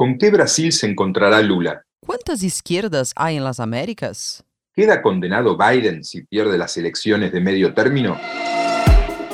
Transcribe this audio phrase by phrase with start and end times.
[0.00, 1.84] ¿Con qué Brasil se encontrará Lula?
[2.00, 4.42] ¿Cuántas izquierdas hay en las Américas?
[4.74, 8.18] ¿Queda condenado Biden si pierde las elecciones de medio término?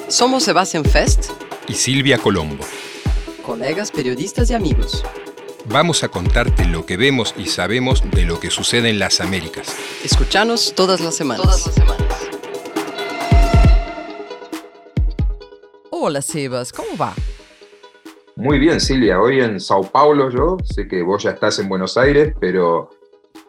[0.09, 1.31] Somos Sebastián Fest
[1.69, 2.65] y Silvia Colombo.
[3.45, 5.05] Colegas periodistas y amigos.
[5.67, 9.69] Vamos a contarte lo que vemos y sabemos de lo que sucede en las Américas.
[10.03, 11.47] Escuchanos todas las semanas.
[11.47, 12.29] Todas las semanas.
[15.93, 17.15] Hola Sebas, ¿cómo va?
[18.37, 19.19] Muy bien, Silvia.
[19.19, 22.91] Hoy en Sao Paulo yo, sé que vos ya estás en Buenos Aires, pero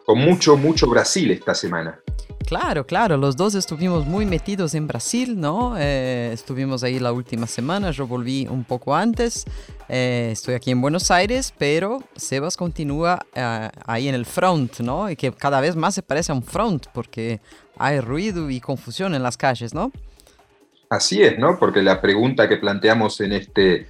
[0.06, 2.00] con mucho, mucho Brasil esta semana.
[2.46, 5.74] Claro, claro, los dos estuvimos muy metidos en Brasil, ¿no?
[5.76, 9.44] Eh, estuvimos ahí la última semana, yo volví un poco antes,
[9.90, 15.10] eh, estoy aquí en Buenos Aires, pero Sebas continúa eh, ahí en el front, ¿no?
[15.10, 17.42] Y que cada vez más se parece a un front porque
[17.76, 19.92] hay ruido y confusión en las calles, ¿no?
[20.88, 21.58] Así es, ¿no?
[21.58, 23.88] Porque la pregunta que planteamos en este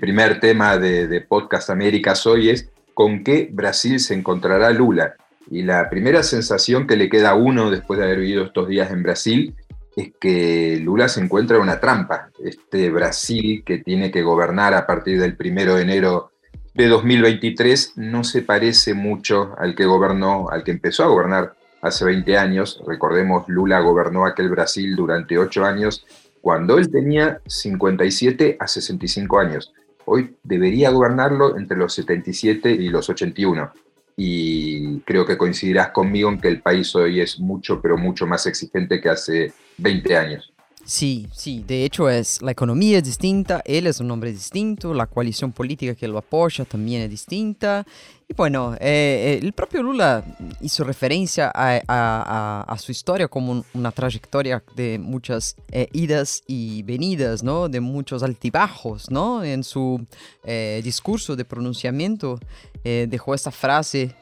[0.00, 5.16] primer tema de, de Podcast Américas hoy es, ¿con qué Brasil se encontrará Lula?
[5.50, 8.90] Y la primera sensación que le queda a uno después de haber vivido estos días
[8.90, 9.54] en Brasil
[9.96, 12.30] es que Lula se encuentra en una trampa.
[12.42, 16.30] Este Brasil que tiene que gobernar a partir del primero de enero
[16.74, 22.04] de 2023 no se parece mucho al que gobernó, al que empezó a gobernar hace
[22.04, 22.80] 20 años.
[22.86, 26.06] Recordemos, Lula gobernó aquel Brasil durante 8 años
[26.42, 29.72] cuando él tenía 57 a 65 años.
[30.04, 33.72] Hoy debería gobernarlo entre los 77 y los 81
[34.16, 38.46] y creo que coincidirás conmigo en que el país hoy es mucho, pero mucho más
[38.46, 40.51] exigente que hace 20 años.
[40.84, 45.06] Sí, sí, de hecho es la economía es distinta, él es un hombre distinto, la
[45.06, 47.86] coalición política que lo apoya también es distinta.
[48.28, 50.24] Y bueno, eh, eh, el propio Lula
[50.60, 57.68] hizo referencia a, su historia como una trayectoria de muchas eh, idas y venidas, ¿no?
[57.68, 59.44] De muchos altibajos, ¿no?
[59.44, 60.04] En su
[60.82, 62.40] discurso de pronunciamiento
[62.82, 64.16] dejó esta frase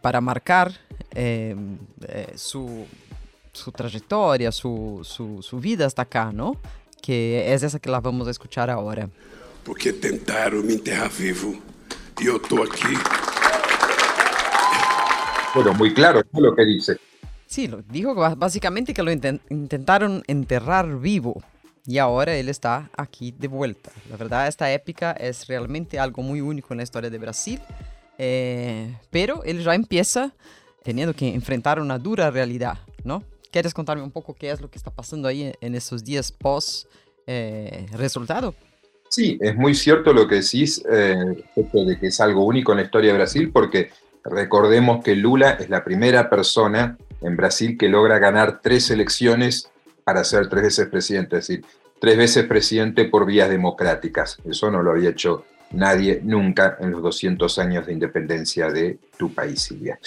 [0.00, 0.72] para marcar
[2.34, 2.84] su
[3.58, 6.56] su trayectoria, su, su, su, vida hasta acá, ¿no?
[7.02, 9.08] Que es esa que la vamos a escuchar ahora.
[9.64, 11.54] Porque tentaron me enterrar vivo
[12.20, 12.94] y yo estoy aquí.
[15.54, 16.98] Bueno, muy claro lo que dice.
[17.46, 21.42] Sí, lo, dijo básicamente que lo intentaron enterrar vivo
[21.86, 23.90] y ahora él está aquí de vuelta.
[24.10, 27.60] La verdad, esta épica es realmente algo muy único en la historia de Brasil,
[28.18, 30.34] eh, pero él ya empieza
[30.82, 33.22] teniendo que enfrentar una dura realidad, ¿no?
[33.50, 36.86] ¿Quieres contarme un poco qué es lo que está pasando ahí en esos días post
[37.26, 38.54] eh, resultado?
[39.08, 41.16] Sí, es muy cierto lo que decís eh,
[41.56, 43.90] de que es algo único en la historia de Brasil, porque
[44.22, 49.70] recordemos que Lula es la primera persona en Brasil que logra ganar tres elecciones
[50.04, 51.64] para ser tres veces presidente, es decir,
[52.00, 54.38] tres veces presidente por vías democráticas.
[54.44, 59.32] Eso no lo había hecho nadie nunca en los 200 años de independencia de tu
[59.32, 59.98] país, Silvia.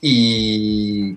[0.00, 1.16] Y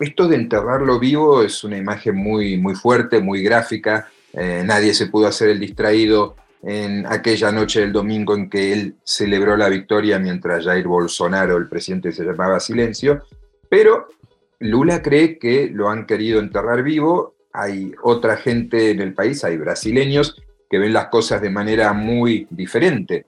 [0.00, 4.08] esto de enterrarlo vivo es una imagen muy, muy fuerte, muy gráfica.
[4.32, 8.96] Eh, nadie se pudo hacer el distraído en aquella noche del domingo en que él
[9.04, 13.22] celebró la victoria mientras Jair Bolsonaro, el presidente, se llamaba silencio.
[13.68, 14.08] Pero
[14.60, 17.34] Lula cree que lo han querido enterrar vivo.
[17.52, 22.48] Hay otra gente en el país, hay brasileños que ven las cosas de manera muy
[22.50, 23.26] diferente.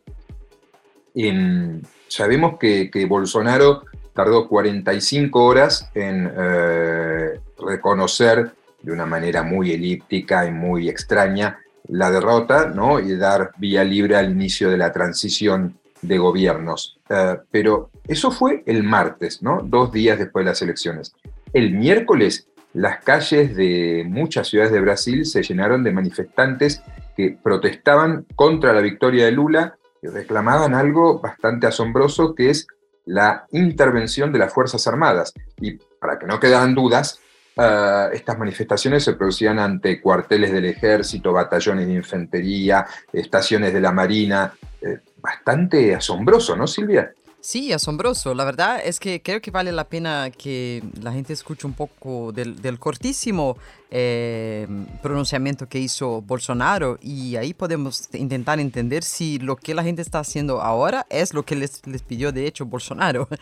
[2.09, 3.84] sabemos que, que Bolsonaro
[4.16, 8.50] tardó 45 horas en eh, reconocer
[8.82, 12.99] de una manera muy elíptica y muy extraña la derrota ¿no?
[12.99, 16.99] y dar vía libre al inicio de la transición de gobiernos.
[17.09, 19.60] Eh, pero eso fue el martes, ¿no?
[19.62, 21.15] dos días después de las elecciones.
[21.53, 26.82] El miércoles las calles de muchas ciudades de Brasil se llenaron de manifestantes
[27.16, 32.66] que protestaban contra la victoria de Lula y reclamaban algo bastante asombroso que es
[33.06, 35.33] la intervención de las Fuerzas Armadas.
[35.61, 37.21] Y para que no quedaran dudas,
[37.56, 43.93] eh, estas manifestaciones se producían ante cuarteles del ejército, batallones de infantería, estaciones de la
[43.93, 44.53] Marina.
[44.81, 47.12] Eh, bastante asombroso, ¿no, Silvia?
[47.47, 48.35] Sí, asombroso.
[48.35, 52.32] La verdad es que creo que vale la pena que la gente escuche un poco
[52.32, 53.56] del, cortísimo
[53.88, 54.67] eh,
[55.00, 60.19] pronunciamiento que hizo Bolsonaro y ahí podemos intentar entender si lo que la gente está
[60.19, 63.29] haciendo ahora es lo que les, les pidió de hecho Bolsonaro.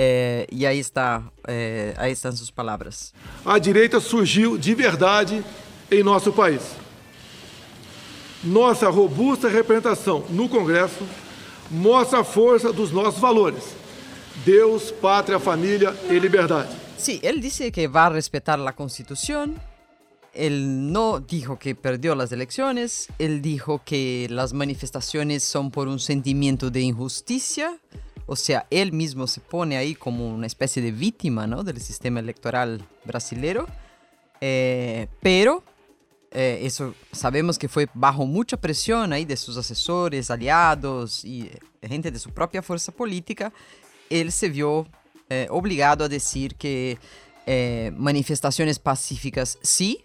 [0.00, 3.12] Eh, y ahí, está, eh, ahí están sus palabras.
[3.44, 5.42] A direita surgiu de verdade
[5.90, 6.62] em nosso país.
[8.44, 11.04] Nossa robusta representação no Congresso
[11.70, 13.74] mostra a força dos nossos valores:
[14.44, 16.68] Deus, pátria, família e liberdade.
[16.96, 19.60] Sí, él dice que va a respetar la Constitución.
[20.34, 23.08] Él no dijo que perdió las elecciones.
[23.18, 27.78] Él dijo que las manifestaciones son por un sentimiento de injusticia,
[28.30, 31.64] O sea, él mismo se pone ahí como una especie de víctima ¿no?
[31.64, 33.66] del sistema electoral brasilero.
[34.42, 35.64] Eh, pero
[36.40, 41.50] eh, eso sabemos que fue bajo mucha presión ahí de sus asesores, aliados y
[41.82, 43.52] gente de su propia fuerza política.
[44.08, 44.86] Él se vio
[45.30, 46.96] eh, obligado a decir que
[47.96, 50.04] manifestaciones pacíficas sí,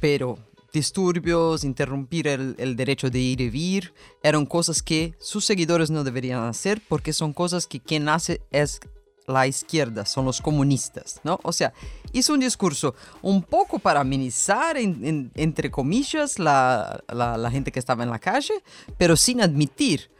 [0.00, 0.38] pero
[0.72, 3.92] disturbios, interrumpir el, el, derecho de ir y vir,
[4.22, 8.80] eran cosas que sus seguidores no deberían hacer porque son cosas que quien hace es
[9.28, 11.38] la izquierda, son los comunistas, ¿no?
[11.42, 11.72] O sea,
[12.12, 18.10] hizo un discurso un poco para amenizar, entre comillas, la, la, gente que estaba en
[18.10, 18.54] la calle,
[18.96, 20.10] pero sin admitir.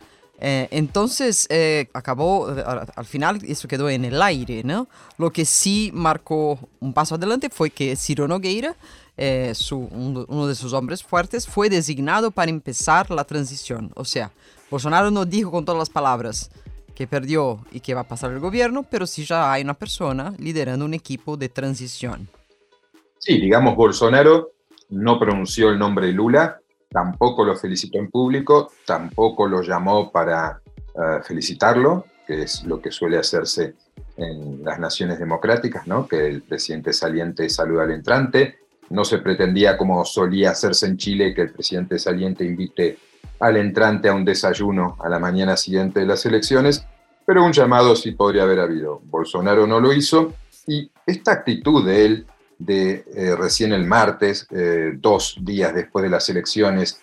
[0.40, 2.62] Eh, entonces, eh, acabó, eh,
[2.94, 4.88] al final eso quedó en el aire, ¿no?
[5.16, 8.76] Lo que sí marcó un paso adelante fue que Ciro Nogueira,
[9.54, 13.90] su, uno de sus hombres fuertes, fue designado para empezar la transición.
[13.96, 14.30] O sea,
[14.70, 16.50] Bolsonaro no dijo con todas las palabras,
[16.98, 20.34] que perdió y que va a pasar el gobierno, pero sí ya hay una persona
[20.36, 22.26] liderando un equipo de transición.
[23.18, 24.50] Sí, digamos, Bolsonaro
[24.88, 26.58] no pronunció el nombre de Lula,
[26.90, 32.90] tampoco lo felicitó en público, tampoco lo llamó para eh, felicitarlo, que es lo que
[32.90, 33.74] suele hacerse
[34.16, 36.08] en las naciones democráticas, ¿no?
[36.08, 38.58] que el presidente saliente saluda al entrante.
[38.90, 42.98] No se pretendía, como solía hacerse en Chile, que el presidente saliente invite
[43.40, 46.84] al entrante a un desayuno a la mañana siguiente de las elecciones,
[47.26, 49.00] pero un llamado sí podría haber habido.
[49.04, 50.34] Bolsonaro no lo hizo
[50.66, 52.26] y esta actitud de él
[52.58, 57.00] de eh, recién el martes, eh, dos días después de las elecciones,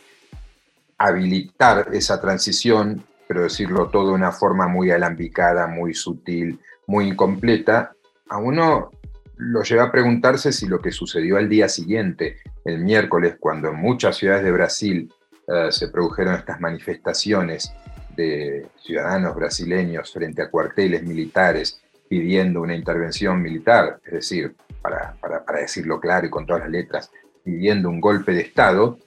[0.98, 7.94] habilitar esa transición, pero decirlo todo de una forma muy alambicada, muy sutil, muy incompleta,
[8.30, 8.92] a uno
[9.38, 13.76] lo lleva a preguntarse si lo que sucedió al día siguiente, el miércoles, cuando en
[13.76, 15.14] muchas ciudades de Brasil
[15.48, 17.74] eh, se produjeron estas manifestaciones
[18.16, 25.16] de ciudadanos brasileños frente a cuarteles militares pidiendo una intervención militar, es decir, para,
[25.60, 27.12] decirlo claro y con todas las letras,
[27.44, 29.00] pidiendo un golpe de Estado,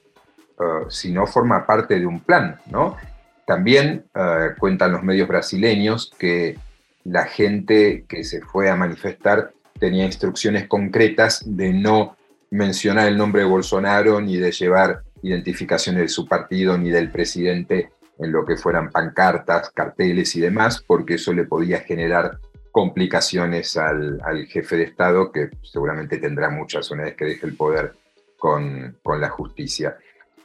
[0.57, 2.97] uh, si no forma parte de un plan, ¿no?
[3.45, 6.57] También uh, cuentan los medios brasileños que
[7.05, 12.17] la gente que se fue a manifestar tenía instrucciones concretas de no
[12.51, 17.91] mencionar el nombre de Bolsonaro ni de llevar identificaciones de su partido ni del presidente
[18.19, 22.37] en lo que fueran pancartas, carteles y demás, porque eso le podía generar
[22.71, 27.93] complicaciones al, jefe de Estado, que seguramente tendrá muchas una vez que deje el poder
[28.37, 29.97] con, con, la justicia.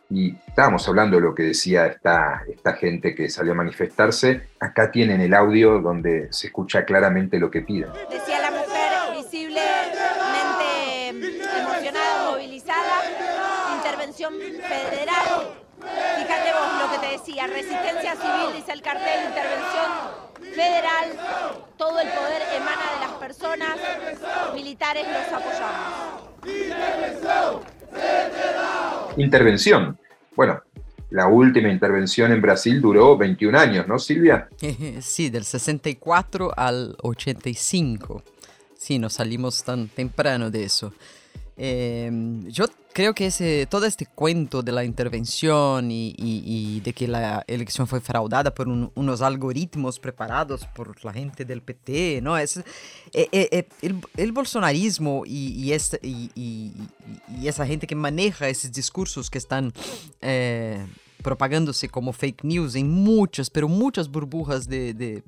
[0.08, 4.48] Y estábamos hablando de lo que decía esta, esta gente que salió a manifestarse.
[4.60, 7.90] Acá tienen el audio donde se escucha claramente lo que piden.
[8.10, 9.73] Decía la mujer visiblemente
[14.32, 19.90] federal Fíjate vos lo que te decía, resistencia civil, dice el cartel, intervención
[20.54, 21.10] federal,
[21.76, 23.76] todo el poder emana de las personas,
[24.54, 26.24] militares los apoyamos.
[29.16, 29.98] Intervención.
[30.36, 30.62] Bueno,
[31.10, 34.48] la última intervención en Brasil duró 21 años, ¿no, Silvia?
[35.00, 38.22] Sí, del 64 al 85.
[38.76, 40.92] Sí, nos salimos tan temprano de eso.
[41.56, 47.44] Em, yo creo que ese, todo este cuento de la intervención y, de que la
[47.46, 52.36] elección fue fraudada por unos algoritmos preparados por la gente del PT, ¿no?
[52.36, 52.64] Es, eh,
[53.12, 53.48] eh,
[53.82, 59.72] eh, el, bolsonarismo y, y, esa gente que maneja esos discursos que están
[61.22, 65.22] propagándose como fake news en muchas, pero muchas burbujas de, de,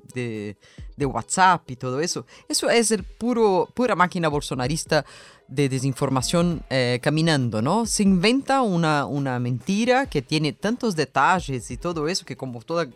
[0.95, 2.25] de, WhatsApp y todo eso.
[2.47, 5.05] Eso es el puro, pura máquina bolsonarista
[5.47, 7.85] de desinformación eh, caminando, ¿no?
[7.85, 12.87] Se inventa una, una mentira que tiene tantos detalles y todo eso que como toda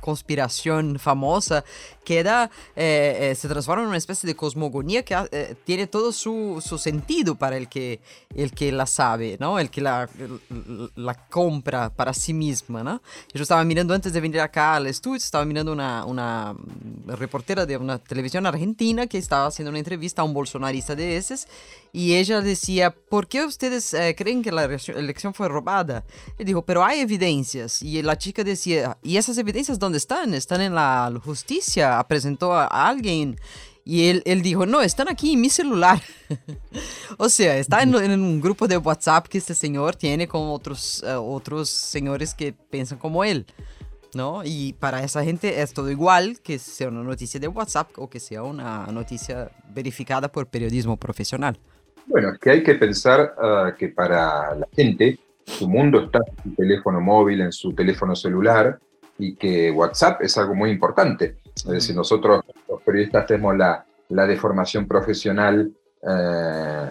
[0.00, 1.64] conspiración famosa
[2.04, 6.78] queda, eh, eh, se transforma en una especie de cosmogonía que tiene todo su, su,
[6.78, 8.00] sentido para el que,
[8.34, 9.58] el que la sabe, ¿no?
[9.58, 10.08] El que la,
[10.94, 13.02] la compra para sí misma, ¿no?
[13.34, 16.54] Yo estaba mirando antes de venir acá al estudio, estaba mirando una, una
[17.06, 21.46] reportera de una televisión argentina que estaba haciendo una entrevista a un bolsonarista de esos
[21.94, 26.04] y ella decía, ¿por qué ustedes eh, creen que la elección fue robada?
[26.38, 27.82] Y dijo, pero hay evidencias.
[27.82, 30.32] Y la chica decía, ¿y esas evidencias dónde están?
[30.32, 32.02] Están en la justicia.
[32.08, 33.38] Presentó a, alguien.
[33.84, 36.00] Y él, él, dijo, no, están aquí en mi celular.
[37.18, 41.12] o sea, está en, un grupo de WhatsApp que este señor tiene con otros, eh,
[41.12, 43.44] otros señores que piensan como él.
[44.14, 44.42] ¿No?
[44.44, 48.20] Y para esa gente es todo igual que sea una noticia de WhatsApp o que
[48.20, 51.58] sea una noticia verificada por periodismo profesional.
[52.06, 56.42] Bueno, es que hay que pensar ah, que para la gente su mundo está en
[56.42, 58.78] su teléfono móvil, en su teléfono celular,
[59.18, 61.36] y que WhatsApp es algo muy importante.
[61.54, 66.90] Es decir, nosotros los periodistas tenemos la, la deformación profesional eh,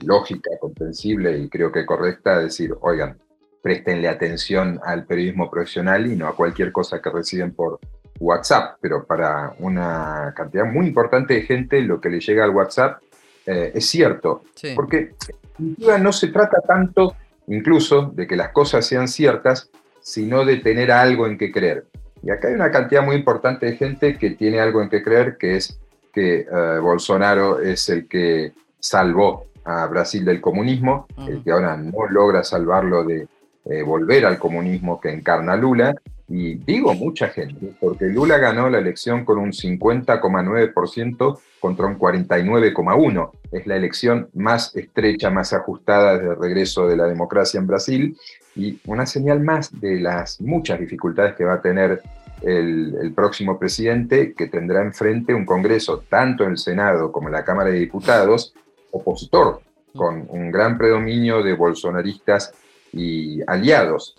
[0.00, 3.18] lógica, comprensible y creo que correcta, de decir, oigan,
[3.62, 7.78] préstenle atención al periodismo profesional y no a cualquier cosa que reciben por
[8.18, 13.00] WhatsApp, pero para una cantidad muy importante de gente lo que le llega al WhatsApp
[13.46, 14.42] eh, es cierto,
[14.76, 15.14] porque
[15.58, 17.14] no se trata tanto
[17.46, 21.86] incluso de que las cosas sean ciertas, sino de tener algo en que creer.
[22.22, 25.36] Y acá hay una cantidad muy importante de gente que tiene algo en que creer,
[25.38, 25.80] que es
[26.12, 32.06] que eh, Bolsonaro es el que salvó a Brasil del comunismo, el que ahora no
[32.08, 33.28] logra salvarlo de
[33.66, 35.94] eh, volver al comunismo que encarna Lula.
[36.28, 43.30] Y digo mucha gente, porque Lula ganó la elección con un 50,9% contra un 49,1%.
[43.50, 48.16] Es la elección más estrecha, más ajustada desde el regreso de la democracia en Brasil
[48.54, 52.00] y una señal más de las muchas dificultades que va a tener
[52.42, 57.34] el, el, próximo presidente, que tendrá enfrente un Congreso, tanto en el Senado como en
[57.34, 58.54] la Cámara de Diputados,
[58.92, 59.60] opositor,
[59.94, 62.54] con un gran predominio de bolsonaristas
[62.92, 64.16] y aliados.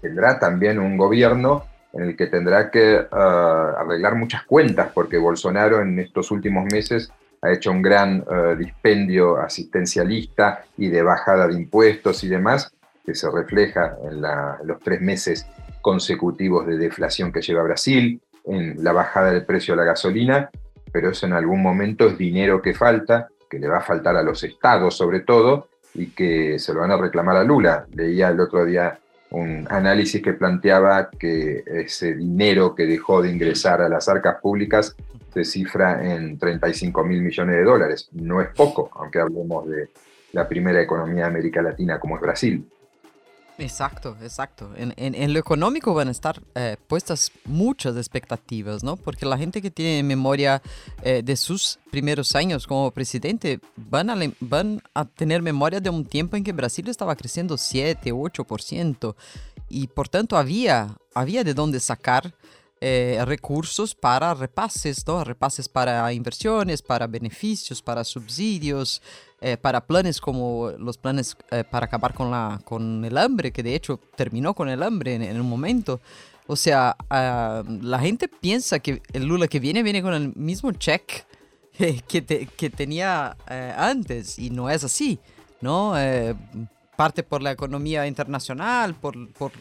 [0.00, 5.80] Tendrá también un gobierno en el que tendrá que ah, arreglar muchas cuentas, porque Bolsonaro
[5.80, 7.10] en estos últimos meses
[7.42, 12.72] ha hecho un gran ah, dispendio asistencialista y de bajada de impuestos y demás,
[13.04, 14.20] que se refleja en,
[14.66, 15.46] los tres meses
[15.80, 20.50] consecutivos de deflación que lleva Brasil, en la bajada del precio de la gasolina,
[20.92, 24.22] pero eso en algún momento es dinero que falta, que le va a faltar a
[24.22, 27.86] los estados sobre todo, y que se lo van a reclamar a Lula.
[27.94, 28.98] Leía el otro día
[29.30, 34.96] un análisis que planteaba que ese dinero que dejó de ingresar a las arcas públicas
[35.32, 38.08] se cifra en 35 mil millones de dólares.
[38.12, 39.90] No es poco, aunque hablemos de
[40.32, 42.66] la primera economía de América Latina como es Brasil.
[43.58, 44.70] Exacto, exacto.
[44.76, 48.96] En, lo económico van a estar eh, puestas muchas expectativas, ¿no?
[48.96, 50.62] Porque la gente que tiene memoria
[51.02, 56.04] eh, de sus primeros años como presidente van a, van a tener memoria de un
[56.04, 59.16] tiempo en que Brasil estaba creciendo 7, 8%.
[59.68, 62.32] Y por tanto había, había de dónde sacar
[62.80, 65.24] eh, recursos para repases, ¿no?
[65.24, 69.02] Repases para inversiones, para beneficios, para subsidios,
[69.40, 73.64] eh, para planes como los planes eh, para acabar con, la, con el hambre, que
[73.64, 76.00] de hecho terminó con el hambre en, un momento.
[76.46, 80.70] O sea, ah, la gente piensa que el Lula que viene viene con el mismo
[80.70, 81.26] check
[82.06, 83.36] que, que tenía
[83.76, 85.18] antes y no es así,
[85.60, 85.94] ¿no?
[86.96, 89.52] parte por la economía internacional, por, por,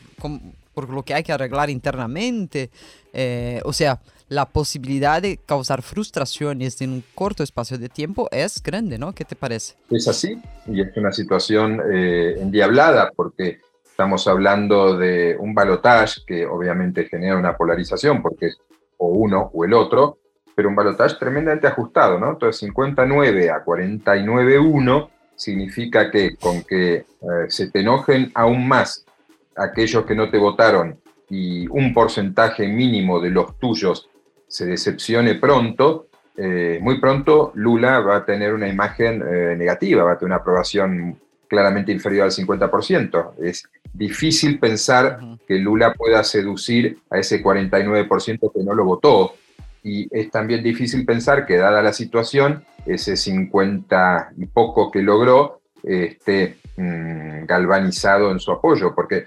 [0.77, 2.69] por lo que hay que arreglar internamente.
[3.11, 8.61] Eh, o sea, la posibilidad de causar frustraciones en un corto espacio de tiempo es
[8.61, 9.11] grande, ¿no?
[9.11, 9.73] ¿Qué te parece?
[9.89, 16.45] Es así, y es una situación eh, endiablada porque estamos hablando de un balotaje que
[16.45, 18.57] obviamente genera una polarización porque es
[18.97, 20.19] o uno o el otro,
[20.53, 22.29] pero un balotaje tremendamente ajustado, ¿no?
[22.29, 27.05] Entonces 59 a 49-1 significa que con que eh,
[27.47, 29.06] se te enojen aún más
[29.57, 30.99] aquellos que no te votaron
[31.29, 34.09] y un porcentaje mínimo de los tuyos
[34.47, 40.13] se decepcione pronto, eh, muy pronto Lula va a tener una imagen eh, negativa, va
[40.13, 43.33] a tener una aprobación claramente inferior al 50%.
[43.41, 49.33] Es difícil pensar que Lula pueda seducir a ese 49% que no lo votó.
[49.83, 55.61] Y es también difícil pensar que, dada la situación, ese 50 y poco que logró
[55.83, 59.25] esté mm, galvanizado en su apoyo, porque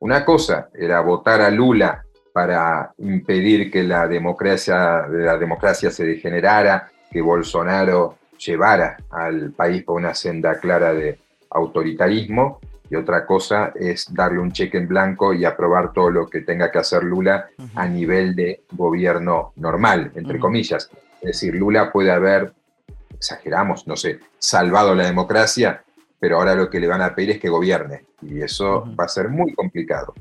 [0.00, 6.90] una cosa era votar a Lula para impedir que la democracia, la democracia se degenerara,
[7.10, 11.18] que Bolsonaro llevara al país por una senda clara de
[11.50, 16.40] autoritarismo, y otra cosa es darle un cheque en blanco y aprobar todo lo que
[16.40, 20.90] tenga que hacer Lula a nivel de gobierno normal, entre comillas.
[21.20, 22.52] Es decir, Lula puede haber,
[23.14, 25.82] exageramos, no sé, salvado la democracia,
[26.20, 29.08] pero ahora lo que le van a pedir es que gobierne y eso va a
[29.08, 30.14] ser muy complicado.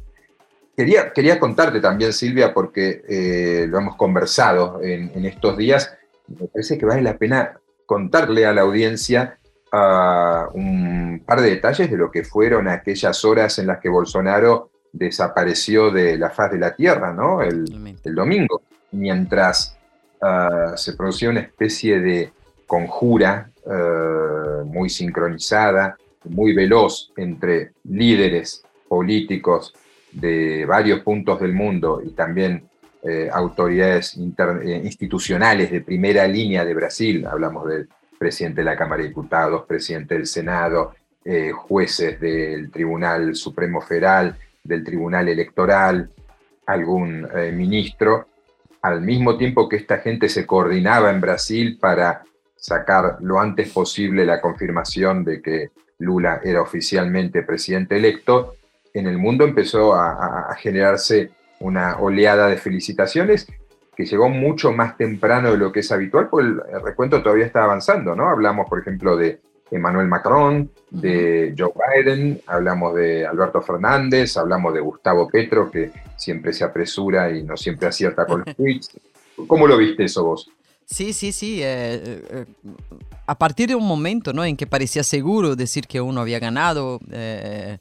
[0.75, 6.77] Quería, quería contarte también, Silvia, porque eh, lo hemos conversado en, estos días, me parece
[6.77, 9.39] que vale la pena contarle a la audiencia
[9.73, 14.69] uh, un par de detalles de lo que fueron aquellas horas en las que Bolsonaro
[14.91, 17.41] desapareció de la faz de la tierra, ¿no?
[17.41, 18.61] El, el domingo,
[18.91, 19.77] mientras
[20.21, 22.31] uh, se producía una especie de
[22.67, 24.26] conjura uh,
[24.65, 25.97] muy sincronizada
[26.29, 29.73] muy veloz entre líderes políticos
[30.11, 32.67] de varios puntos del mundo y también
[33.03, 37.87] eh, autoridades eh, institucionales de primera línea de Brasil, hablamos del
[38.17, 44.35] presidente de la Cámara de Diputados, presidente del Senado, eh, jueces del Tribunal Supremo Federal,
[44.63, 46.09] del Tribunal Electoral,
[46.65, 48.27] algún ministro,
[48.81, 52.23] al mismo tiempo que esta gente se coordinaba en Brasil para
[52.67, 55.69] sacar lo antes posible la confirmación de que
[55.99, 58.55] Lula era oficialmente presidente electo,
[58.93, 61.31] en el mundo empezó a, generarse
[61.61, 63.47] una oleada de felicitaciones
[63.95, 67.63] que llegó mucho más temprano de lo que es habitual, porque el recuento todavía está
[67.63, 68.27] avanzando, ¿no?
[68.27, 69.39] Hablamos, por ejemplo, de
[69.71, 76.51] Emmanuel Macron, de Joe Biden, hablamos de Alberto Fernández, hablamos de Gustavo Petro, que siempre
[76.51, 78.91] se apresura y no siempre acierta con los tweets.
[79.47, 80.51] ¿Cómo lo viste eso vos?
[80.89, 81.59] Sí, sí, sí.
[81.61, 82.45] Eh, eh,
[83.25, 84.45] a partir de un momento ¿no?
[84.45, 87.77] en que parecía seguro decir que uno había ganado eh,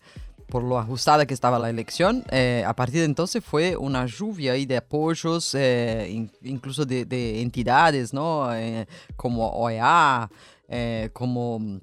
[0.49, 2.25] por lo ajustada que estaba la elección,
[2.67, 5.57] a partir de entonces fue una lluvia de apoyos,
[6.43, 8.49] incluso de, de, entidades ¿no?
[9.17, 10.31] como OEA,
[11.13, 11.81] como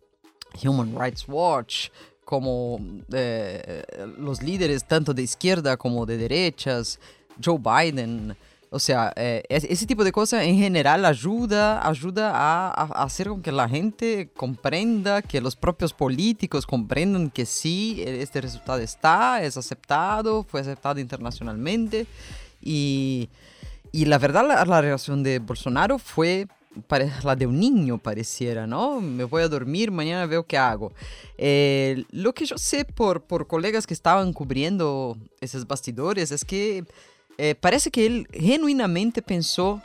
[0.63, 1.89] Human Rights Watch,
[2.23, 2.79] como
[4.17, 6.99] los líderes tanto de izquierda como de derechas,
[7.43, 8.35] Joe Biden.
[8.73, 13.51] O sea, eh, ese tipo de cosas en general ayuda, ayuda a, hacer con que
[13.51, 20.41] la gente comprenda, que los propios políticos comprendan que sí, este resultado está, es aceptado,
[20.41, 22.07] fue aceptado internacionalmente.
[22.63, 23.29] Y,
[23.91, 26.47] y la verdad, la, la, reacción de Bolsonaro fue
[27.23, 28.99] la de un niño, pareciera, ¿no?
[28.99, 30.93] Me voy a dormir, mañana veo qué hago.
[31.37, 36.85] Eh, lo que yo sé por, por colegas que estaban cubriendo esos bastidores es que
[37.37, 39.81] eh, parece que él genuinamente pensó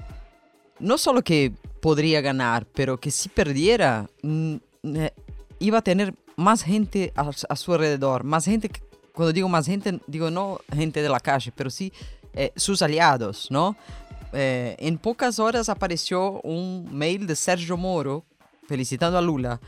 [0.78, 4.57] no solo que podría ganar, pero que si perdiera, mm,
[4.95, 5.12] eh,
[5.59, 8.23] iba a tener más gente a, su alrededor.
[8.25, 8.71] Más gente,
[9.12, 11.93] cuando digo más gente, digo no gente de la calle, pero sí
[12.35, 13.76] eh, sus aliados, ¿no?
[14.31, 18.26] en pocas horas apareció un mail de Sergio Moro
[18.69, 19.59] felicitando a Lula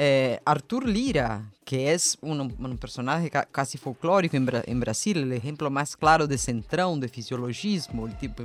[0.00, 6.28] eh, Artur Lira, que es un, personaje casi folclórico en, Brasil, el ejemplo más claro
[6.28, 8.44] de centrón, de fisiologismo, tipo,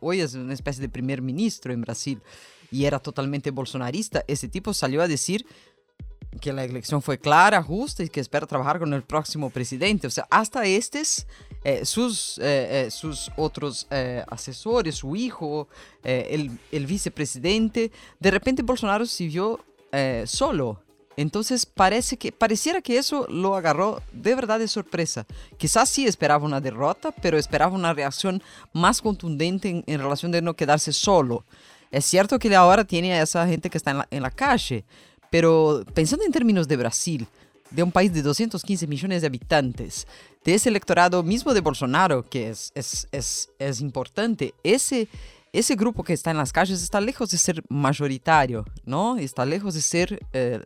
[0.00, 2.22] hoy es una especie de primer ministro en Brasil
[2.70, 5.44] y era totalmente bolsonarista, ese tipo salió a decir
[6.40, 10.06] que la elección fue clara, justa y que espera trabajar con el próximo presidente.
[10.06, 11.26] O sea, hasta estos,
[11.64, 13.88] eh, sus, eh, sus otros
[14.28, 15.66] asesores, su hijo,
[16.04, 19.64] el, el, vicepresidente, de repente Bolsonaro se vio
[20.24, 20.81] solo
[21.16, 25.26] entonces parece que, pareciera que eso lo agarró de verdad de sorpresa.
[25.58, 30.54] Quizás sí esperaba una derrota, pero esperaba una reacción más contundente en, relación de no
[30.54, 31.44] quedarse solo.
[31.90, 34.84] Es cierto que ahora tiene a esa gente que está en la, calle,
[35.30, 37.26] pero pensando en términos de Brasil,
[37.70, 40.06] de un país de 215 millones de habitantes,
[40.44, 45.08] de ese electorado mismo de Bolsonaro, que es, es, es, es importante, ese,
[45.52, 49.18] ese grupo que está en las calles está lejos de ser mayoritario, ¿no?
[49.18, 50.60] Está lejos de ser eh,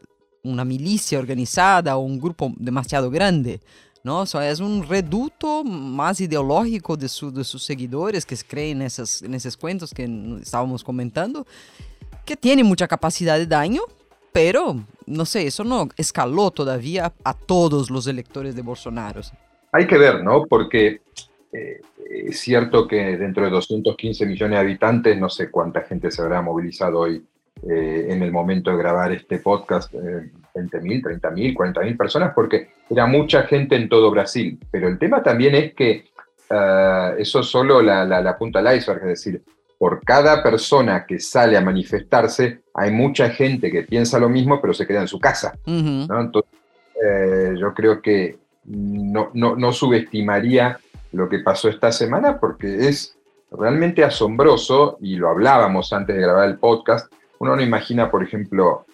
[0.50, 3.60] una milicia organizada o un grupo demasiado grande.
[4.06, 4.22] ¿no?
[4.22, 9.92] es un reduto más ideológico de, sus seguidores que creen en esos, en esos cuentos
[9.92, 10.08] que
[10.40, 11.44] estábamos comentando,
[12.24, 13.82] que tiene mucha capacidad de daño,
[14.32, 19.22] pero no sé, eso no escaló todavía a todos los electores de Bolsonaro.
[19.72, 20.44] Hay que ver, ¿no?
[20.44, 21.00] Porque
[21.52, 21.80] eh,
[22.28, 26.40] es cierto que dentro de 215 millones de habitantes, no sé cuánta gente se habrá
[26.42, 27.24] movilizado hoy
[27.62, 33.06] eh, en el momento de grabar este podcast, eh, 20.000, 30.000, 40.000 personas, porque era
[33.06, 34.58] mucha gente en todo Brasil.
[34.70, 36.04] Pero el tema también es que
[36.50, 39.42] uh, eso es solo la, la, punta del iceberg, es decir,
[39.78, 44.72] por cada persona que sale a manifestarse, hay mucha gente que piensa lo mismo, pero
[44.72, 45.58] se queda en su casa.
[45.66, 46.50] Entonces,
[47.04, 50.78] eh, yo creo que no, no, no subestimaría
[51.12, 53.16] lo que pasó esta semana porque es
[53.50, 58.86] realmente asombroso, y lo hablábamos antes de grabar el podcast, uno no imagina, por ejemplo,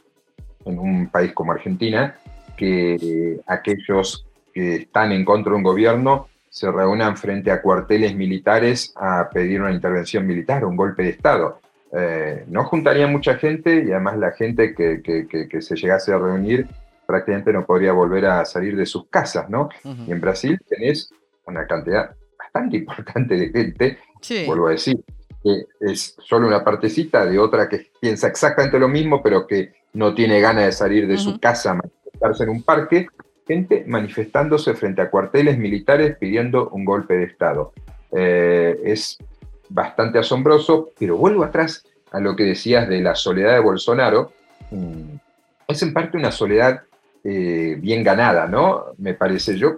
[0.64, 2.16] en un país como Argentina,
[2.56, 8.92] que aquellos que están en contra de un gobierno se reúnan frente a cuarteles militares
[8.96, 11.60] a pedir una intervención militar, un golpe de Estado.
[11.92, 16.66] Eh, no juntaría mucha gente y además la gente que, que, se llegase a reunir
[17.06, 19.68] prácticamente no podría volver a salir de sus casas, ¿no?
[19.84, 21.10] Y en Brasil tenés
[21.46, 23.98] una cantidad bastante importante de gente,
[24.46, 25.02] vuelvo a decir,
[25.42, 30.14] que es solo una partecita de otra que piensa exactamente lo mismo, pero que no
[30.14, 33.08] tiene ganas de salir de su casa a manifestarse en un parque,
[33.46, 37.72] gente manifestándose frente a cuarteles militares pidiendo un golpe de Estado.
[38.12, 39.18] Eh, es
[39.68, 44.32] bastante asombroso, pero vuelvo atrás a lo que decías de la soledad de Bolsonaro.
[44.70, 45.16] Mm,
[45.68, 46.82] es en parte una soledad
[47.24, 48.86] eh, bien ganada, ¿no?
[48.98, 49.76] Me parece yo.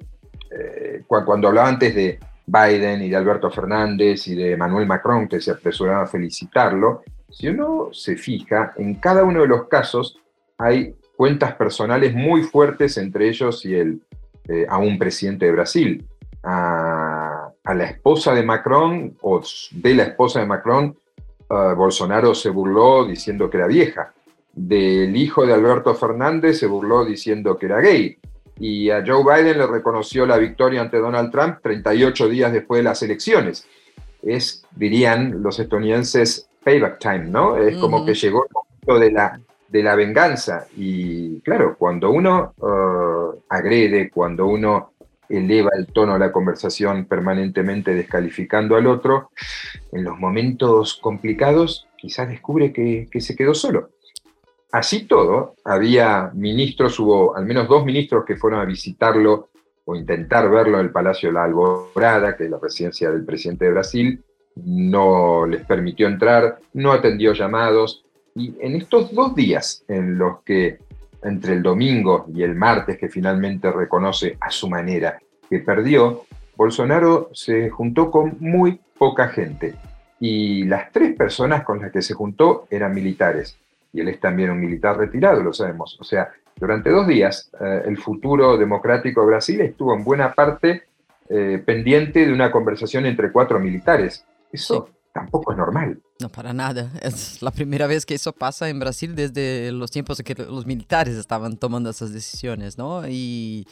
[0.50, 5.40] Eh, cuando hablaba antes de Biden y de Alberto Fernández y de Manuel Macron, que
[5.40, 7.02] se apresuraba a felicitarlo,
[7.35, 10.18] si uno se fija, en cada uno de los casos
[10.57, 14.00] hay cuentas personales muy fuertes entre ellos y el,
[14.48, 16.07] eh, a un presidente de Brasil.
[16.44, 19.40] A, la esposa de Macron o
[19.72, 20.94] de la esposa de Macron,
[21.48, 24.12] uh, Bolsonaro se burló diciendo que era vieja.
[24.52, 28.18] Del hijo de Alberto Fernández se burló diciendo que era gay.
[28.59, 32.85] Y a Joe Biden le reconoció la victoria ante Donald Trump 38 días después de
[32.85, 33.67] las elecciones.
[34.23, 37.57] Es, dirían los estadounidenses, payback time, ¿no?
[37.57, 40.67] Es como que llegó el momento de la, de la venganza.
[40.77, 44.93] Y claro, cuando uno uh, agrede, cuando uno
[45.29, 49.31] eleva el tono de la conversación permanentemente descalificando al otro,
[49.93, 53.90] en los momentos complicados quizás descubre que, que se quedó solo.
[54.74, 59.50] Así todo, había ministros, hubo al menos dos ministros que fueron a visitarlo
[59.84, 63.66] o intentar verlo en el Palacio de la Alborada, que es la residencia del presidente
[63.66, 64.24] de Brasil,
[64.56, 70.78] no les permitió entrar, no atendió llamados, y en estos dos días en los que
[71.22, 76.24] entre el domingo y el martes, que finalmente reconoce a su manera que perdió,
[76.56, 79.76] Bolsonaro se juntó con muy poca gente.
[80.18, 83.56] Y las tres personas con las que se juntó eran militares.
[83.94, 85.96] Y él es también un militar retirado, lo sabemos.
[86.00, 90.83] O sea, durante dos días eh, el futuro democrático de Brasil estuvo en buena parte
[91.30, 94.26] eh, pendiente de una conversación entre cuatro militares.
[94.52, 95.98] Eso tampoco es normal.
[96.20, 96.90] No, para nada.
[97.00, 100.66] Es la primera vez que eso pasa en Brasil desde los tiempos en que los
[100.66, 103.07] militares estaban tomando esas decisiones, ¿no?
[103.09, 103.66] Y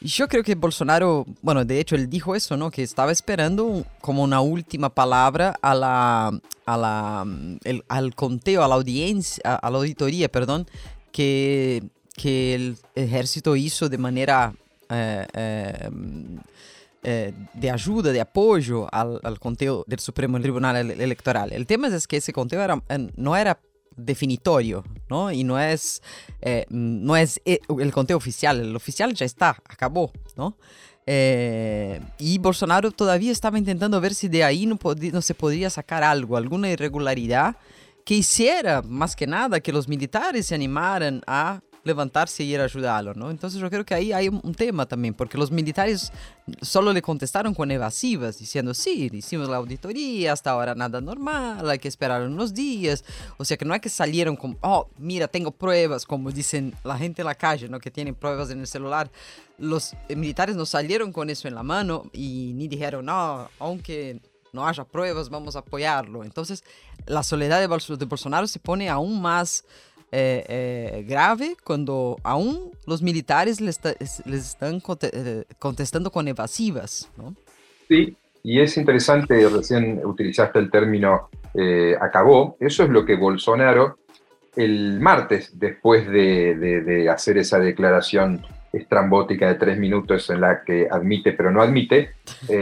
[0.00, 2.70] yo creo que Bolsonaro, bueno, de hecho él dijo eso, ¿no?
[2.70, 7.26] Que estaba esperando como una última palabra a la, a la,
[7.64, 10.66] el, al conteo, a la audiencia, a, la auditoría, perdón,
[11.12, 11.82] que,
[12.14, 14.54] que el ejército hizo de manera...
[14.88, 15.90] Eh, eh,
[17.08, 21.52] eh, de ayuda, de apoyo al, al, conteo del Supremo Tribunal Electoral.
[21.52, 23.60] El tema es que ese conteo era, eh, no era
[23.96, 25.32] definitorio, ¿no?
[25.32, 26.02] Y no es,
[26.40, 30.56] eh, no es el conteo oficial, el oficial ya está, acabó, ¿no?
[31.06, 34.78] Eh, y Bolsonaro todavía estaba intentando ver si de ahí no,
[35.12, 37.56] no se podría sacar algo, alguna irregularidad
[38.04, 42.64] que hiciera más que nada que los militares se animaran a levantarse y ir a
[42.64, 43.30] ayudarlo, ¿no?
[43.30, 46.12] Entonces yo creo que ahí hay un, tema también, porque los militares
[46.60, 51.78] solo le contestaron con evasivas, diciendo, sí, hicimos la auditoría, hasta ahora nada normal, hay
[51.78, 53.04] que esperar unos días,
[53.36, 56.98] o sea que no es que salieron con, oh, mira, tengo pruebas, como dicen la
[56.98, 57.78] gente en la calle, ¿no?
[57.78, 59.10] Que tienen pruebas en el celular.
[59.58, 64.20] Los militares no salieron con eso en la mano y ni dijeron, no, aunque
[64.52, 66.24] no haya pruebas, vamos a apoyarlo.
[66.24, 66.64] Entonces,
[67.06, 69.64] la soledad de, Bolsonaro se pone aún más
[70.12, 73.80] eh, eh, grave cuando aún los militares les,
[74.24, 77.34] les están eh, contestando con evasivas, ¿no?
[77.88, 81.28] Sí, y es interesante, recién utilizaste el término
[82.00, 83.96] acabó, eso es lo que Bolsonaro
[84.54, 88.42] el martes, después de, de, hacer esa declaración
[88.72, 92.10] estrambótica de tres minutos en la que admite pero no admite,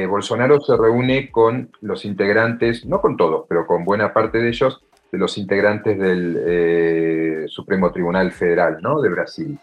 [0.09, 4.81] Bolsonaro se reúne con los integrantes, no con todos, pero con buena parte de ellos,
[5.15, 9.01] de los integrantes del eh, Supremo Tribunal Federal ¿no?
[9.01, 9.57] de Brasil.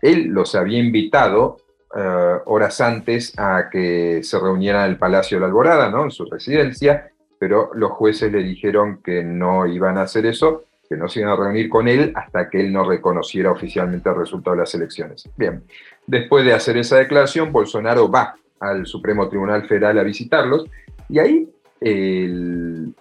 [0.00, 1.58] Él los había invitado
[1.94, 6.04] eh, horas antes a que se reunieran en el Palacio de la Alborada, ¿no?
[6.04, 10.96] en su residencia, pero los jueces le dijeron que no iban a hacer eso, que
[10.96, 14.56] no se iban a reunir con él hasta que él no reconociera oficialmente el resultado
[14.56, 15.28] de las elecciones.
[15.36, 15.62] Bien,
[16.06, 20.64] después de hacer esa declaración, Bolsonaro va al Supremo Tribunal Federal a visitarlos
[21.10, 21.50] y ahí
[21.82, 22.94] el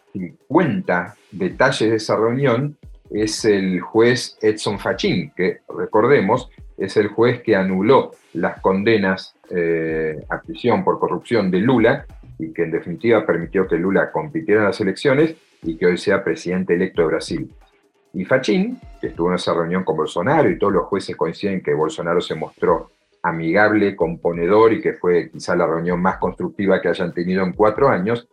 [0.48, 2.78] cuenta detalles de esa reunión
[3.12, 10.20] es el juez Edson Fachin, que recordemos es el juez que anuló las condenas eh,
[10.30, 12.06] a prisión por corrupción de Lula
[12.38, 16.24] y que en definitiva permitió que Lula compitiera en las elecciones y que hoy sea
[16.24, 17.52] presidente electo de Brasil.
[18.14, 21.74] Y Fachin, que estuvo en esa reunión con Bolsonaro y todos los jueces coinciden que
[21.74, 22.92] Bolsonaro se mostró
[23.24, 27.90] amigable, componedor y que fue quizá la reunión más constructiva que hayan tenido en cuatro
[27.90, 28.28] años,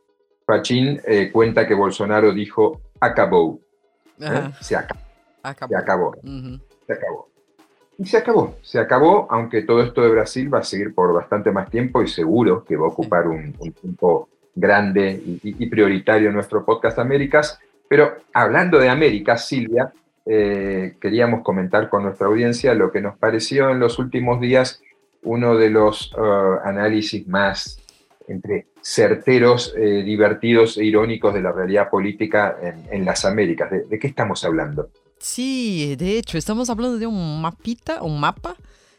[0.45, 3.61] Pachín eh, cuenta que Bolsonaro dijo, acabó.
[4.21, 4.51] ¿eh?
[4.61, 5.01] Se acabó.
[5.43, 6.15] Se acabó.
[6.87, 7.29] Se acabó.
[7.99, 8.57] Y se acabó.
[8.63, 12.09] Se acabó, aunque todo esto de Brasil va a seguir por bastante más tiempo y
[12.09, 17.59] seguro que va a ocupar un, tiempo grande y, prioritario en nuestro podcast Américas.
[17.89, 19.93] Pero hablando de Américas, Silvia,
[20.25, 24.81] eh, queríamos comentar con nuestra audiencia lo que nos pareció en los últimos días
[25.25, 27.82] uno de los uh, análisis más
[28.29, 32.57] entre certeros, eh, divertidos e irónicos de la realidad política
[32.91, 33.71] en, las Américas.
[33.71, 34.91] ¿De, qué estamos hablando?
[35.19, 38.57] Sí, de hecho, estamos hablando de un mapita, un mapa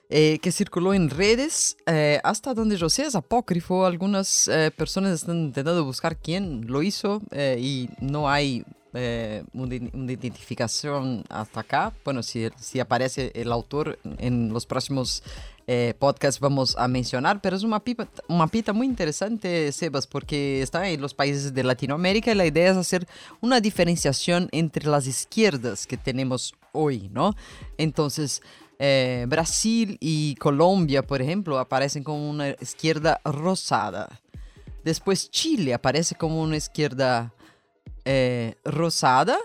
[0.10, 1.78] eh, que circuló en redes.
[1.86, 3.86] Eh, hasta donde yo sé es apócrifo.
[3.86, 7.22] Algunas personas están intentando buscar quién lo hizo
[7.58, 8.64] y no hay
[9.54, 9.76] una,
[10.14, 11.94] identificación hasta acá.
[12.06, 15.24] Bueno, si, si aparece el autor en los próximos
[15.66, 20.62] eh, podcast vamos a mencionar, pero es un mapita, un mapita muy interesante, Sebas, porque
[20.62, 23.08] está en los países de Latinoamérica y la idea es hacer
[23.40, 27.34] una diferenciación entre las izquierdas que tenemos hoy, ¿no?
[27.78, 28.42] Entonces,
[28.78, 34.20] eh, Brasil y Colombia, por ejemplo, aparecen como una izquierda rosada.
[34.84, 37.34] Después Chile aparece como una izquierda
[38.04, 39.38] eh, rosada.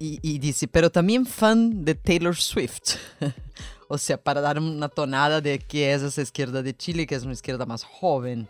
[0.00, 2.96] Y, y dice, pero también fan de Taylor Swift.
[3.88, 7.24] o sea, para dar una tonada de que es esa izquierda de Chile, que es
[7.24, 8.46] una izquierda más joven.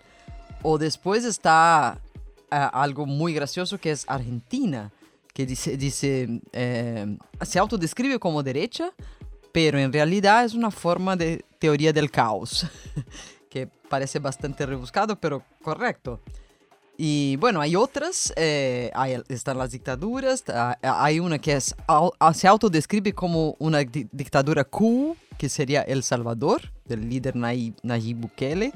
[0.62, 2.00] O después está
[2.50, 4.90] ah, algo muy gracioso que es Argentina,
[5.32, 8.92] que dice, dice eh, se autodescribe como derecha,
[9.52, 12.66] pero en realidad es una forma de teoría del caos,
[13.48, 16.20] que parece bastante rebuscado, pero correcto.
[17.00, 20.42] Y bueno, hay otras, eh, hay- están las dictaduras,
[20.82, 21.76] hay una que es,
[22.34, 28.16] se autodescribe como una di- dictadura cool, que sería El Salvador, del líder Nayib, Nayib
[28.16, 28.72] Bukele.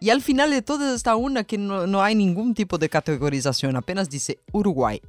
[0.00, 3.76] Y al final de todas está una que no, no hay ningún tipo de categorización,
[3.76, 5.02] apenas dice Uruguay.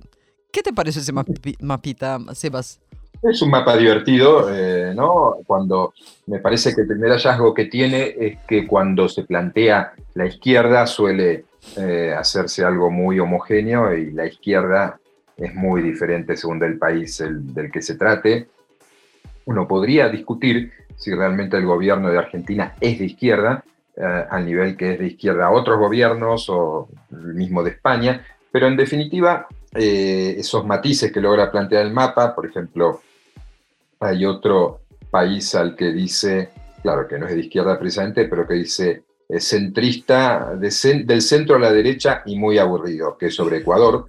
[0.51, 2.81] ¿Qué te parece ese mapi- mapita, Sebas?
[3.23, 5.37] Es un mapa divertido, eh, ¿no?
[5.45, 5.93] Cuando
[6.25, 10.85] me parece que el primer hallazgo que tiene es que cuando se plantea la izquierda
[10.85, 14.99] suele eh, hacerse algo muy homogéneo y la izquierda
[15.35, 18.47] es muy diferente según del país el- del que se trate.
[19.45, 23.63] Uno podría discutir si realmente el gobierno de Argentina es de izquierda,
[23.95, 28.67] eh, al nivel que es de izquierda otros gobiernos o el mismo de España, pero
[28.67, 33.01] en definitiva eh, esos matices que logra plantear el mapa, por ejemplo,
[33.99, 36.49] hay otro país al que dice,
[36.81, 39.03] claro que no es de izquierda precisamente, pero que dice
[39.39, 44.05] centrista, de cen- del centro a la derecha y muy aburrido, que es sobre Ecuador.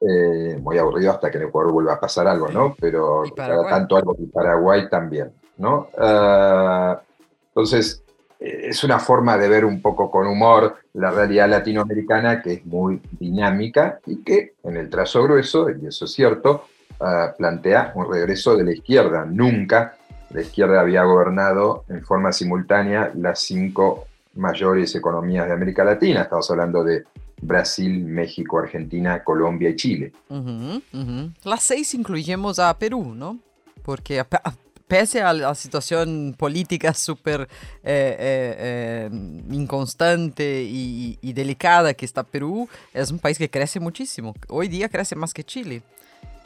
[0.00, 2.76] Eh, muy aburrido hasta que en Ecuador vuelva a pasar algo, ¿no?
[2.80, 5.88] Pero cada tanto algo y Paraguay también, ¿no?
[5.98, 7.00] Ah,
[7.48, 8.02] entonces,
[8.38, 12.66] eh, es una forma de ver un poco con humor la realidad latinoamericana que es
[12.66, 16.64] muy dinámica y que en el trazo grueso, y eso es cierto,
[17.00, 19.24] ah, plantea un regreso de la izquierda.
[19.24, 19.96] Nunca
[20.30, 24.06] la izquierda había gobernado en forma simultánea las cinco
[24.38, 26.22] mayores economías de América Latina.
[26.22, 27.04] Estamos hablando de
[27.42, 30.12] Brasil, México, Argentina, Colombia y Chile.
[30.28, 31.30] Ujú, ujú.
[31.44, 33.38] Las seis incluimos a Perú, ¿no?
[33.82, 34.54] Porque a a-
[34.86, 39.10] pese a la situación política súper eh, eh, eh,
[39.50, 44.34] inconstante y, y delicada que está Perú, es un país que crece muchísimo.
[44.48, 45.82] Hoy día crece más que Chile.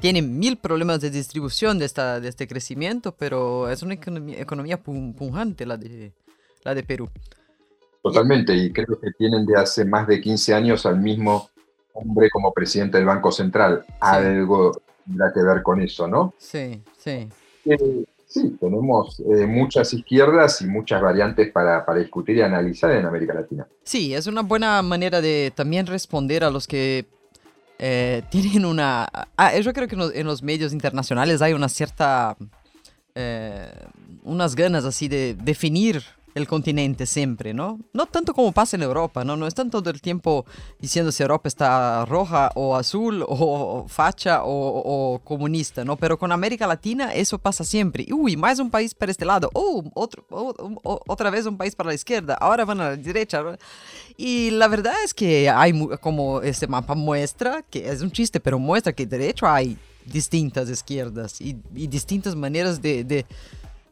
[0.00, 4.83] Tiene mil problemas de distribución de, esta, de este crecimiento, pero es una economía, economía
[4.83, 6.12] pun- pujante la de,
[6.64, 7.09] la de Perú.
[8.02, 11.50] Totalmente, y creo que tienen de hace más de 15 años al mismo
[11.92, 13.84] hombre como presidente del Banco Central.
[14.00, 14.72] Algo
[15.06, 16.34] tendrá que ver con eso, ¿no?
[16.38, 17.28] Sí, sí.
[17.64, 23.06] Eh, sí, tenemos eh, muchas izquierdas y muchas variantes para, para discutir y analizar en
[23.06, 23.66] América Latina.
[23.84, 27.06] Sí, es una buena manera de también responder a los que
[27.78, 29.08] eh, tienen una...
[29.36, 32.36] Ah, yo creo que en los, medios internacionales hay una cierta...
[34.24, 36.02] unas ganas así de definir
[36.34, 37.78] el continente siempre, ¿no?
[37.92, 39.36] No tanto como pasa en Europa, ¿no?
[39.36, 40.46] No están todo el tiempo
[40.80, 45.96] diciendo si Europa está roja o azul o facha o, o comunista, ¿no?
[45.96, 48.06] Pero con América Latina eso pasa siempre.
[48.12, 49.50] Uy, más un país para este lado.
[49.52, 52.34] Oh, otro, o- o- otra vez un país para la izquierda.
[52.34, 53.42] Ahora van a la derecha.
[54.16, 58.58] Y la verdad es que hay como este mapa muestra, que es un chiste, pero
[58.58, 63.24] muestra que de hecho hay distintas izquierdas y, y distintas maneras de, de,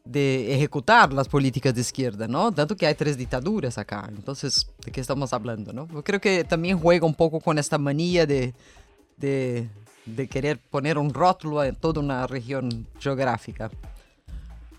[0.05, 2.51] de ejecutar las políticas de izquierda, ¿no?
[2.53, 4.09] Tanto que hay tres dictaduras acá.
[4.09, 5.87] Entonces, ¿de qué estamos hablando, no?
[5.89, 8.55] Yo creo que también juega un poco con esta manía de,
[9.17, 9.69] de,
[10.07, 13.71] de querer poner un rótulo en toda una región geográfica.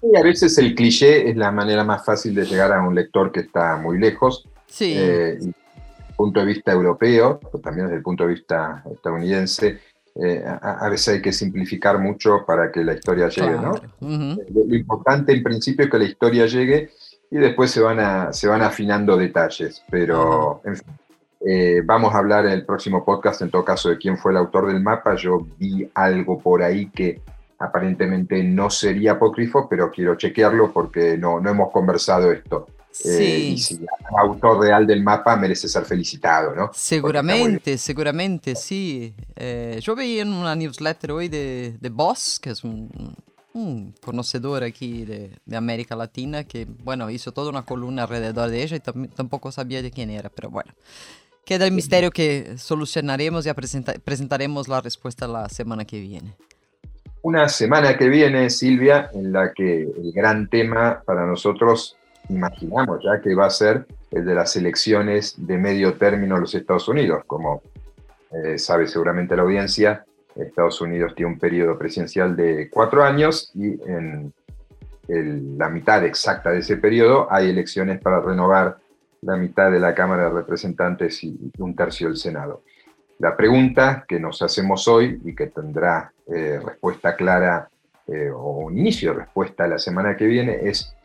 [0.02, 3.32] Y a veces el cliché es la manera más fácil de llegar a un lector
[3.32, 4.48] que está muy lejos.
[4.66, 4.94] Sí.
[4.98, 9.80] Eh, desde el punto de vista europeo, pero también desde el punto de vista estadounidense,
[10.16, 13.72] eh, a, a veces hay que simplificar mucho para que la historia llegue, ¿no?
[13.72, 13.82] claro.
[14.02, 14.44] Ujú.
[14.54, 16.92] Lo, lo importante en principio es que la historia llegue
[17.32, 19.84] y después se van, a, se van afinando detalles.
[19.90, 20.88] Pero, en fin,
[21.48, 24.38] eh, vamos a hablar en el próximo podcast, en todo caso, de quién fue el
[24.38, 25.16] autor del mapa.
[25.16, 27.22] Yo vi algo por ahí que
[27.58, 32.68] aparentemente no sería apócrifo, pero quiero chequearlo porque no, no hemos conversado esto.
[32.92, 33.24] Eh, Sí.
[33.54, 36.72] y si el autor real del mapa merece ser felicitado, ¿no?
[36.74, 39.14] Seguramente, seguramente, sí.
[39.36, 43.16] Eh, yo veí en una newsletter hoy de, de Boss, que es un,
[43.54, 48.62] un conocedor aquí de, de América Latina, que, bueno, hizo toda una columna alrededor de
[48.62, 50.74] ella y tam- tampoco sabía de quién era, pero bueno.
[51.46, 56.34] Queda el misterio que solucionaremos y presenta- presentaremos la respuesta la semana que viene.
[57.24, 61.96] Una semana que viene, Silvia, en la que el gran tema para nosotros,
[62.30, 66.56] imaginamos ya que va a ser el de las elecciones de medio término en los
[66.56, 67.24] Estados Unidos.
[67.26, 67.62] Como
[68.32, 70.06] eh, sabe seguramente la audiencia,
[70.36, 74.34] Estados Unidos tiene un periodo presidencial de cuatro años y en
[75.08, 78.78] la mitad exacta de ese periodo hay elecciones para renovar
[79.22, 82.64] la mitad de la Cámara de Representantes y un tercio del Senado.
[83.20, 87.70] La pregunta que nos hacemos hoy y que tendrá eh, respuesta clara
[88.08, 90.96] eh, o un inicio de respuesta la semana que viene es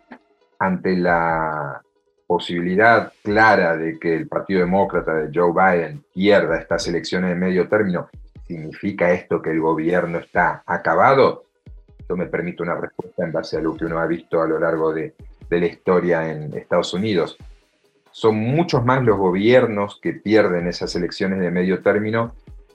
[0.58, 1.82] ante la
[2.26, 7.68] posibilidad clara de que el Partido Demócrata de Joe Biden pierda estas elecciones de medio
[7.68, 8.08] término,
[8.46, 11.44] ¿significa esto que el gobierno está acabado?
[12.08, 14.58] Yo me permito una respuesta en base a lo que uno ha visto a lo
[14.58, 15.14] largo de,
[15.48, 17.38] de la historia en Estados Unidos
[18.16, 22.32] son muchos más los gobiernos que pierden esas elecciones de medio término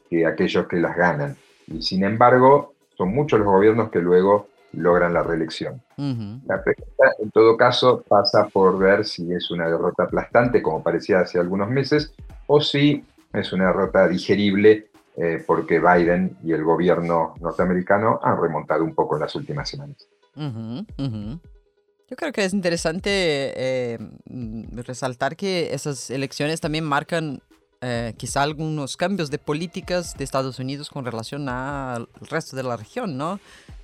[0.08, 1.36] que aquellos que las ganan.
[1.66, 5.82] Y sin embargo, son muchos los gobiernos que luego logran la reelección.
[5.98, 11.20] La pregunta, en todo caso, pasa por ver si es una derrota aplastante, como parecía
[11.20, 12.14] hace algunos meses,
[12.48, 18.84] o si es una derrota digerible, eh, porque Biden y el gobierno norteamericano han remontado
[18.84, 20.08] un poco en las últimas semanas.
[20.36, 23.10] Yo creo que es interesante
[23.56, 27.42] eh, mm, resaltar que esas elecciones también marcan
[27.80, 32.78] eh, quizá algunos cambios de políticas de Estados Unidos con relación al resto de la
[32.78, 33.40] región, ¿no?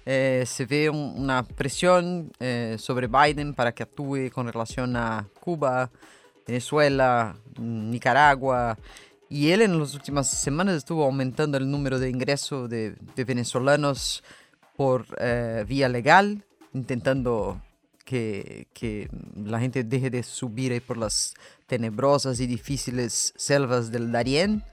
[0.09, 2.31] Eh, se ve una presión
[2.77, 5.91] sobre Biden para que actúe con relación a Cuba,
[6.47, 8.77] Venezuela, Nicaragua.
[9.29, 14.23] Y él en las últimas semanas estuvo aumentando el número de ingresos de, de venezolanos
[14.77, 15.05] por
[15.65, 17.61] vía legal, intentando
[18.07, 21.33] que, la gente deje de subir por las
[21.67, 24.63] tenebrosas y difíciles selvas del Darién,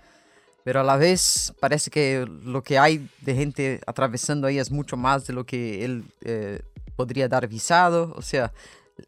[0.64, 4.96] pero a la vez parece que lo que hay de gente atravesando ahí es mucho
[4.96, 6.62] más de lo que él eh,
[6.96, 8.52] podría dar visado, o sea,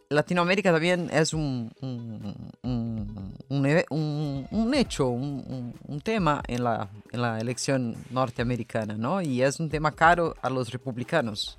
[0.08, 2.36] Latinoamérica también es un, un,
[3.90, 9.22] un, un hecho, un, tema en la, en la elección norteamericana, ¿no?
[9.22, 11.56] Y es un tema caro a los republicanos.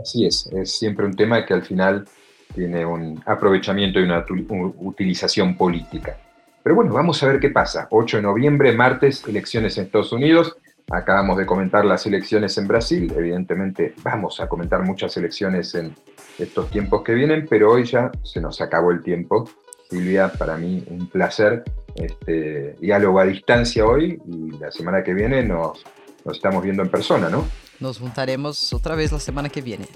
[0.00, 2.06] Así es, es siempre un tema que al final
[2.54, 6.18] tiene un aprovechamiento y una utilización política.
[6.62, 7.88] Pero bueno, vamos a ver qué pasa.
[7.90, 10.56] 8 de noviembre, martes, elecciones en Estados Unidos.
[10.90, 13.12] Acabamos de comentar las elecciones en Brasil.
[13.16, 15.94] Evidentemente vamos a comentar muchas elecciones en
[16.38, 19.48] estos tiempos que vienen, pero hoy ya se nos acabó el tiempo.
[19.88, 21.64] Silvia, para mí un placer.
[21.94, 25.84] Este, diálogo a distancia hoy y la semana que viene nos,
[26.24, 27.44] nos estamos viendo en persona, ¿no?
[27.80, 29.86] Nos juntaremos otra vez la semana que viene.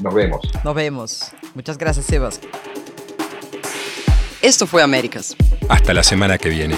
[0.00, 0.40] Nos vemos.
[0.64, 1.32] Nos vemos.
[1.54, 2.40] Muchas gracias, Sebas.
[4.44, 5.34] Esto fue Américas.
[5.70, 6.76] Hasta la semana que viene.